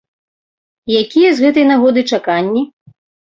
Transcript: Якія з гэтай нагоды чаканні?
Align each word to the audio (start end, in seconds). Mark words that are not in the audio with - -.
Якія 1.01 1.29
з 1.39 1.45
гэтай 1.45 1.65
нагоды 1.73 2.01
чаканні? 2.17 2.63